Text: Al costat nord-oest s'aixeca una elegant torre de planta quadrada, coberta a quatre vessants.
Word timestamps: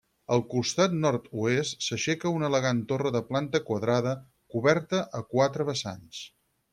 Al 0.35 0.39
costat 0.51 0.93
nord-oest 1.01 1.85
s'aixeca 1.87 2.31
una 2.37 2.49
elegant 2.53 2.81
torre 2.93 3.11
de 3.17 3.21
planta 3.29 3.61
quadrada, 3.69 4.15
coberta 4.55 5.03
a 5.21 5.27
quatre 5.35 5.69
vessants. 5.73 6.23